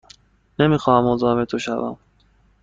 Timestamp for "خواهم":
0.77-1.03